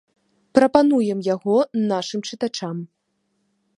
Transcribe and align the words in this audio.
Прапануем 0.57 1.19
яго 1.27 1.57
нашым 1.93 2.21
чытачам. 2.31 2.77